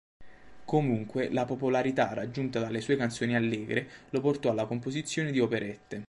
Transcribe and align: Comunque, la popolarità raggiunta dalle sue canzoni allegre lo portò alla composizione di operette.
Comunque, 0.65 1.29
la 1.29 1.45
popolarità 1.45 2.13
raggiunta 2.15 2.59
dalle 2.59 2.81
sue 2.81 2.95
canzoni 2.95 3.35
allegre 3.35 3.87
lo 4.09 4.19
portò 4.19 4.49
alla 4.49 4.65
composizione 4.65 5.29
di 5.29 5.39
operette. 5.39 5.99